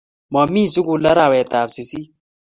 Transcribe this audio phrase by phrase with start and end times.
[0.33, 2.07] Mamie sugul arawet ab sisit